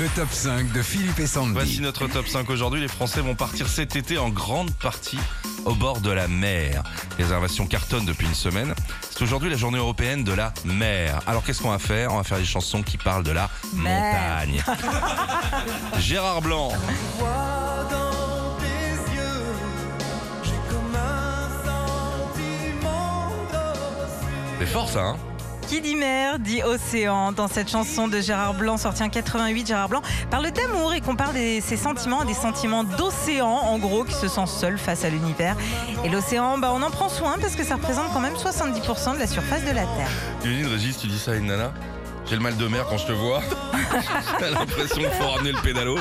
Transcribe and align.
Le 0.00 0.08
top 0.16 0.28
5 0.30 0.72
de 0.72 0.82
Philippe 0.82 1.20
et 1.20 1.26
Sandy. 1.26 1.52
Voici 1.52 1.80
notre 1.80 2.08
top 2.08 2.26
5 2.26 2.50
aujourd'hui. 2.50 2.80
Les 2.80 2.88
Français 2.88 3.20
vont 3.20 3.34
partir 3.34 3.68
cet 3.68 3.94
été 3.94 4.18
en 4.18 4.28
grande 4.28 4.72
partie 4.72 5.18
au 5.64 5.74
bord 5.74 6.00
de 6.00 6.10
la 6.10 6.26
mer. 6.26 6.82
Les 7.16 7.24
réservations 7.24 7.66
cartonnent 7.66 8.04
depuis 8.04 8.26
une 8.26 8.34
semaine. 8.34 8.74
C'est 9.08 9.22
aujourd'hui 9.22 9.50
la 9.50 9.56
journée 9.56 9.78
européenne 9.78 10.24
de 10.24 10.32
la 10.32 10.52
mer. 10.64 11.20
Alors 11.26 11.44
qu'est-ce 11.44 11.62
qu'on 11.62 11.70
va 11.70 11.78
faire? 11.78 12.12
On 12.12 12.16
va 12.16 12.24
faire 12.24 12.38
des 12.38 12.44
chansons 12.44 12.82
qui 12.82 12.96
parlent 12.96 13.22
de 13.22 13.30
la 13.30 13.48
Mer. 13.74 14.46
montagne. 14.46 14.64
Gérard 16.00 16.42
Blanc. 16.42 16.72
C'est 24.58 24.66
fort 24.66 24.88
ça, 24.88 25.02
hein? 25.02 25.16
Qui 25.74 25.80
dit 25.80 25.96
mer 25.96 26.38
dit 26.38 26.62
océan. 26.62 27.32
Dans 27.32 27.48
cette 27.48 27.68
chanson 27.68 28.06
de 28.06 28.20
Gérard 28.20 28.54
Blanc, 28.54 28.76
sortie 28.76 29.02
en 29.02 29.08
88, 29.08 29.66
Gérard 29.66 29.88
Blanc 29.88 30.02
parle 30.30 30.48
d'amour 30.52 30.94
et 30.94 31.00
compare 31.00 31.32
des- 31.32 31.60
ses 31.60 31.76
sentiments 31.76 32.20
à 32.20 32.24
des 32.24 32.32
sentiments 32.32 32.84
d'océan, 32.84 33.48
en 33.48 33.76
gros, 33.80 34.04
qui 34.04 34.14
se 34.14 34.28
sent 34.28 34.46
seul 34.46 34.78
face 34.78 35.04
à 35.04 35.08
l'univers. 35.08 35.56
Et 36.04 36.08
l'océan, 36.10 36.58
bah, 36.58 36.70
on 36.72 36.80
en 36.80 36.90
prend 36.90 37.08
soin 37.08 37.38
parce 37.40 37.56
que 37.56 37.64
ça 37.64 37.74
représente 37.74 38.12
quand 38.12 38.20
même 38.20 38.36
70% 38.36 39.14
de 39.14 39.18
la 39.18 39.26
surface 39.26 39.62
de 39.64 39.72
la 39.72 39.82
Terre. 39.82 40.10
Imagine 40.44 40.68
Régis, 40.68 40.96
tu 40.96 41.08
dis 41.08 41.18
ça 41.18 41.32
à 41.32 41.34
une 41.34 41.46
nana 41.46 41.72
j'ai 42.26 42.36
le 42.36 42.40
mal 42.40 42.56
de 42.56 42.66
mer 42.68 42.86
quand 42.88 42.96
je 42.96 43.06
te 43.06 43.12
vois. 43.12 43.42
T'as 44.38 44.48
l'impression 44.50 44.96
qu'il 44.96 45.10
faut 45.10 45.28
ramener 45.28 45.52
le 45.52 45.60
pédalo. 45.60 45.98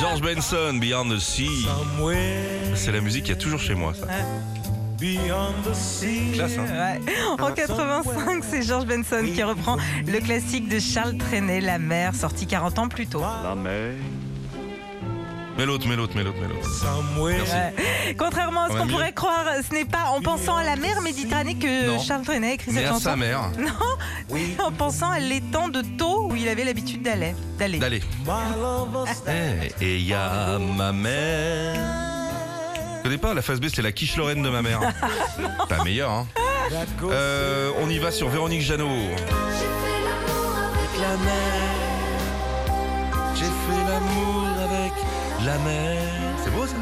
George 0.00 0.20
Benson, 0.20 0.74
Beyond 0.80 1.10
the 1.10 1.18
Sea. 1.20 1.64
Somewhere 1.64 2.74
C'est 2.74 2.90
la 2.90 3.00
musique 3.00 3.24
qu'il 3.26 3.34
y 3.34 3.38
a 3.38 3.40
toujours 3.40 3.60
chez 3.60 3.74
moi, 3.74 3.92
ça. 3.94 4.06
beyond 4.06 4.16
the 4.16 4.56
sea. 4.56 4.57
Classe, 4.98 6.58
hein 6.58 6.66
Ouais. 6.66 7.00
En 7.40 7.52
85, 7.52 8.42
c'est 8.50 8.62
George 8.62 8.86
Benson 8.86 9.22
qui 9.32 9.42
reprend 9.42 9.76
le 10.06 10.18
classique 10.20 10.68
de 10.68 10.78
Charles 10.80 11.16
Trenet, 11.16 11.60
La 11.60 11.78
mer, 11.78 12.14
sorti 12.16 12.46
40 12.46 12.78
ans 12.80 12.88
plus 12.88 13.06
tôt. 13.06 13.22
Mets 15.56 15.66
l'autre, 15.66 15.88
mets 15.88 15.96
l'autre, 15.96 16.16
mets 16.16 16.22
l'autre, 16.22 16.40
mets 16.40 16.46
l'autre. 16.48 16.68
Somewhere 16.70 17.42
Ouais. 17.42 18.14
Contrairement 18.16 18.64
à 18.64 18.70
ce 18.70 18.76
qu'on 18.76 18.86
pourrait 18.86 19.12
croire, 19.12 19.44
ce 19.68 19.74
n'est 19.74 19.84
pas 19.84 20.04
en 20.16 20.20
pensant 20.20 20.56
à 20.56 20.62
la 20.62 20.76
mer 20.76 21.00
Méditerranée 21.02 21.56
que 21.56 21.88
Non. 21.88 21.98
Charles 22.00 22.22
Trenet 22.22 22.50
a 22.50 22.52
écrit 22.54 22.70
Mais 22.72 22.80
cette 22.82 22.86
à 22.86 22.92
chanson. 22.92 23.04
sa 23.10 23.16
mère, 23.16 23.50
Non, 23.58 24.64
en 24.64 24.70
pensant 24.72 25.10
à 25.10 25.18
l'étang 25.18 25.68
de 25.68 25.82
Thau 25.82 26.28
où 26.30 26.36
il 26.36 26.48
avait 26.48 26.62
l'habitude 26.64 27.02
d'aller. 27.02 27.34
D'aller. 27.58 27.78
d'aller. 27.78 28.02
Eh, 29.80 29.84
Et 29.84 29.96
il 29.96 30.06
y 30.06 30.14
a 30.14 30.58
ma 30.60 30.92
mère. 30.92 31.97
Je 33.08 33.10
connais 33.14 33.22
pas, 33.22 33.32
la 33.32 33.40
phase 33.40 33.58
B, 33.58 33.68
c'est 33.74 33.80
la 33.80 33.90
quiche 33.90 34.16
Lorraine 34.16 34.42
de 34.42 34.50
ma 34.50 34.60
mère. 34.60 34.80
Pas 35.70 35.82
meilleur, 35.82 36.10
hein. 36.10 36.26
Euh, 37.04 37.70
on 37.80 37.88
y 37.88 37.96
va 37.96 38.10
sur 38.10 38.28
Véronique 38.28 38.60
Jeannot. 38.60 38.86
La 41.00 41.16
mer. 41.16 42.18
J'ai 43.34 43.46
fait 43.46 43.88
l'amour 43.88 44.44
avec 44.62 44.92
la 45.42 45.58
mer. 45.60 46.02
C'est 46.44 46.50
beau 46.50 46.66
ça. 46.66 46.74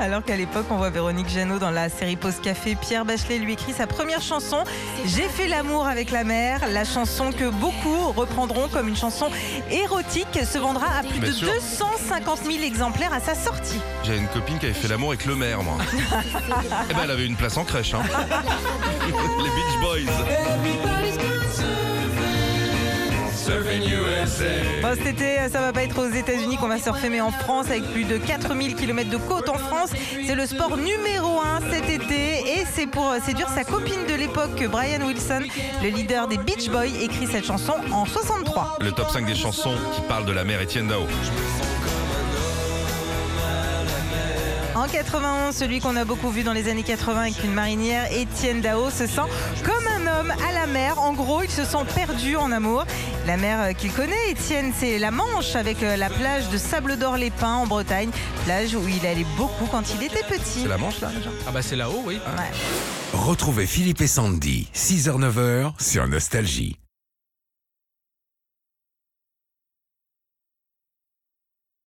Alors 0.00 0.24
qu'à 0.24 0.36
l'époque, 0.36 0.66
on 0.70 0.76
voit 0.76 0.90
Véronique 0.90 1.28
Jeannot 1.28 1.58
dans 1.58 1.70
la 1.70 1.88
série 1.88 2.16
Pause 2.16 2.40
Café. 2.42 2.74
Pierre 2.74 3.04
Bachelet 3.04 3.38
lui 3.38 3.52
écrit 3.52 3.72
sa 3.72 3.86
première 3.86 4.20
chanson, 4.20 4.64
J'ai 5.06 5.28
fait 5.28 5.46
l'amour 5.46 5.86
avec 5.86 6.10
la 6.10 6.24
mer. 6.24 6.60
La 6.72 6.84
chanson 6.84 7.30
que 7.30 7.48
beaucoup 7.48 8.08
reprendront 8.16 8.68
comme 8.68 8.88
une 8.88 8.96
chanson 8.96 9.30
érotique 9.70 10.38
se 10.44 10.58
vendra 10.58 10.86
à 10.98 11.02
plus 11.02 11.20
Bien 11.20 11.30
de 11.30 11.34
sûr. 11.34 11.48
250 11.52 12.40
000 12.44 12.62
exemplaires 12.64 13.12
à 13.14 13.20
sa 13.20 13.34
sortie. 13.34 13.80
J'avais 14.02 14.18
une 14.18 14.28
copine 14.28 14.58
qui 14.58 14.66
avait 14.66 14.74
fait 14.74 14.88
l'amour 14.88 15.10
avec 15.10 15.24
le 15.26 15.36
maire, 15.36 15.62
moi. 15.62 15.76
Eh 16.90 16.94
ben, 16.94 17.00
elle 17.04 17.10
avait 17.10 17.26
une 17.26 17.36
place 17.36 17.56
en 17.56 17.64
crèche, 17.64 17.94
hein. 17.94 18.02
Les 19.06 19.12
Beach 19.12 19.80
Boys. 19.80 20.13
Bon, 24.82 24.94
cet 24.96 25.06
été, 25.06 25.36
ça 25.50 25.60
va 25.60 25.72
pas 25.72 25.82
être 25.82 25.98
aux 25.98 26.12
États-Unis 26.12 26.56
qu'on 26.56 26.68
va 26.68 26.78
surfer, 26.78 27.08
mais 27.08 27.20
en 27.20 27.30
France, 27.30 27.66
avec 27.66 27.84
plus 27.92 28.04
de 28.04 28.16
4000 28.18 28.74
km 28.74 29.10
de 29.10 29.16
côte 29.16 29.48
en 29.48 29.58
France. 29.58 29.90
C'est 30.26 30.34
le 30.34 30.46
sport 30.46 30.76
numéro 30.76 31.40
un 31.40 31.60
cet 31.70 31.88
été 31.88 32.40
et 32.40 32.64
c'est 32.72 32.86
pour 32.86 33.14
séduire 33.24 33.48
sa 33.48 33.64
copine 33.64 34.06
de 34.08 34.14
l'époque, 34.14 34.54
que 34.56 34.66
Brian 34.66 35.06
Wilson, 35.06 35.42
le 35.82 35.88
leader 35.88 36.28
des 36.28 36.38
Beach 36.38 36.68
Boys, 36.68 36.86
écrit 37.02 37.26
cette 37.26 37.44
chanson 37.44 37.74
en 37.92 38.06
63. 38.06 38.78
Le 38.80 38.92
top 38.92 39.10
5 39.10 39.26
des 39.26 39.34
chansons 39.34 39.74
qui 39.94 40.00
parlent 40.02 40.26
de 40.26 40.32
la 40.32 40.44
mer, 40.44 40.60
Etienne 40.60 40.88
Dao. 40.88 41.06
En 44.74 44.88
91, 44.88 45.54
celui 45.54 45.78
qu'on 45.78 45.94
a 45.94 46.04
beaucoup 46.04 46.30
vu 46.30 46.42
dans 46.42 46.52
les 46.52 46.68
années 46.68 46.82
80 46.82 47.20
avec 47.20 47.44
une 47.44 47.54
marinière, 47.54 48.12
Étienne 48.12 48.60
Dao, 48.60 48.90
se 48.90 49.06
sent 49.06 49.22
comme 49.64 49.86
un 49.86 50.18
homme 50.18 50.32
à 50.48 50.52
la 50.52 50.66
mer. 50.66 50.98
En 50.98 51.12
gros, 51.12 51.42
il 51.42 51.50
se 51.50 51.64
sent 51.64 51.84
perdu 51.94 52.36
en 52.36 52.50
amour. 52.50 52.84
La 53.26 53.38
mer 53.38 53.58
euh, 53.62 53.72
qu'il 53.72 53.90
connaît, 53.90 54.30
Étienne, 54.30 54.72
c'est 54.78 54.98
la 54.98 55.10
Manche 55.10 55.56
avec 55.56 55.82
euh, 55.82 55.96
la 55.96 56.10
plage 56.10 56.50
de 56.50 56.58
Sable 56.58 56.98
d'Or-les-Pins 56.98 57.54
en 57.54 57.66
Bretagne, 57.66 58.10
plage 58.44 58.74
où 58.74 58.86
il 58.86 59.06
allait 59.06 59.24
beaucoup 59.38 59.64
quand 59.64 59.82
il 59.94 60.04
était 60.04 60.22
petit. 60.24 60.60
C'est 60.62 60.68
la 60.68 60.76
Manche, 60.76 61.00
là, 61.00 61.08
déjà? 61.08 61.30
Ah 61.46 61.50
bah 61.50 61.62
c'est 61.62 61.76
là-haut, 61.76 62.02
oui. 62.04 62.16
Ouais. 62.16 63.18
Retrouvez 63.18 63.66
Philippe 63.66 64.02
et 64.02 64.06
Sandy, 64.06 64.68
6h-9h 64.74 65.72
sur 65.82 66.06
Nostalgie. 66.06 66.76